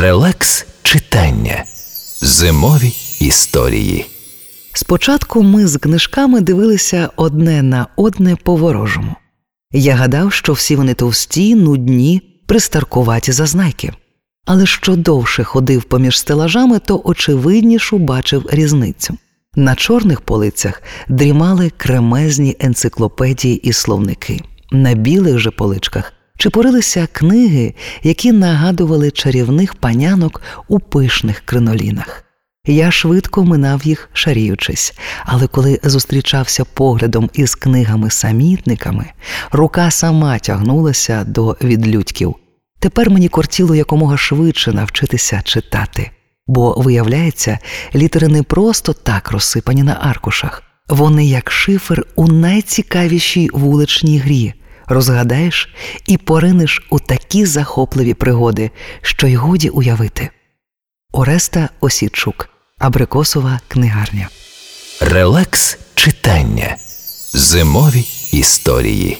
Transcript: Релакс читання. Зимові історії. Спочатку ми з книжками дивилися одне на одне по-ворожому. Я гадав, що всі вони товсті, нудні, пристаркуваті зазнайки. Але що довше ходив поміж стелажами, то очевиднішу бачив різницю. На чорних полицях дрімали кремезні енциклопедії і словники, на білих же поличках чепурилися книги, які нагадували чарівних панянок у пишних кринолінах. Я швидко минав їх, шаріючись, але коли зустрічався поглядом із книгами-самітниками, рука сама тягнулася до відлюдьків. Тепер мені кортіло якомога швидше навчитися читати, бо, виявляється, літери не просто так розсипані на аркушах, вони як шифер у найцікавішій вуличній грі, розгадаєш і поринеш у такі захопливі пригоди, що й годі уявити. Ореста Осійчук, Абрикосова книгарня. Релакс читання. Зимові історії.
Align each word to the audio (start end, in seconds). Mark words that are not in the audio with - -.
Релакс 0.00 0.66
читання. 0.82 1.64
Зимові 2.20 2.92
історії. 3.20 4.06
Спочатку 4.72 5.42
ми 5.42 5.66
з 5.66 5.78
книжками 5.78 6.40
дивилися 6.40 7.10
одне 7.16 7.62
на 7.62 7.86
одне 7.96 8.36
по-ворожому. 8.36 9.14
Я 9.72 9.94
гадав, 9.94 10.32
що 10.32 10.52
всі 10.52 10.76
вони 10.76 10.94
товсті, 10.94 11.54
нудні, 11.54 12.22
пристаркуваті 12.46 13.32
зазнайки. 13.32 13.92
Але 14.46 14.66
що 14.66 14.96
довше 14.96 15.44
ходив 15.44 15.82
поміж 15.82 16.18
стелажами, 16.18 16.78
то 16.78 17.02
очевиднішу 17.04 17.98
бачив 17.98 18.48
різницю. 18.52 19.16
На 19.54 19.74
чорних 19.74 20.20
полицях 20.20 20.82
дрімали 21.08 21.70
кремезні 21.76 22.56
енциклопедії 22.60 23.56
і 23.56 23.72
словники, 23.72 24.40
на 24.72 24.94
білих 24.94 25.38
же 25.38 25.50
поличках 25.50 26.12
чепурилися 26.40 27.08
книги, 27.12 27.74
які 28.02 28.32
нагадували 28.32 29.10
чарівних 29.10 29.74
панянок 29.74 30.42
у 30.68 30.78
пишних 30.78 31.40
кринолінах. 31.40 32.24
Я 32.66 32.90
швидко 32.90 33.44
минав 33.44 33.86
їх, 33.86 34.10
шаріючись, 34.12 34.94
але 35.24 35.46
коли 35.46 35.80
зустрічався 35.82 36.64
поглядом 36.64 37.30
із 37.32 37.54
книгами-самітниками, 37.54 39.04
рука 39.52 39.90
сама 39.90 40.38
тягнулася 40.38 41.24
до 41.24 41.56
відлюдьків. 41.62 42.34
Тепер 42.78 43.10
мені 43.10 43.28
кортіло 43.28 43.74
якомога 43.74 44.16
швидше 44.16 44.72
навчитися 44.72 45.42
читати, 45.44 46.10
бо, 46.46 46.74
виявляється, 46.76 47.58
літери 47.94 48.28
не 48.28 48.42
просто 48.42 48.92
так 48.92 49.30
розсипані 49.30 49.82
на 49.82 49.98
аркушах, 50.00 50.62
вони 50.88 51.26
як 51.26 51.50
шифер 51.50 52.06
у 52.14 52.28
найцікавішій 52.28 53.50
вуличній 53.52 54.18
грі, 54.18 54.54
розгадаєш 54.90 55.68
і 56.06 56.16
поринеш 56.16 56.86
у 56.90 56.98
такі 56.98 57.46
захопливі 57.46 58.14
пригоди, 58.14 58.70
що 59.02 59.26
й 59.26 59.36
годі 59.36 59.68
уявити. 59.68 60.30
Ореста 61.12 61.68
Осійчук, 61.80 62.48
Абрикосова 62.78 63.60
книгарня. 63.68 64.28
Релакс 65.00 65.78
читання. 65.94 66.76
Зимові 67.32 68.04
історії. 68.32 69.18